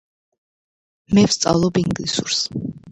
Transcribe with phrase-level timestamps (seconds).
[1.19, 2.45] მე ვსწავლობ ინგლისურს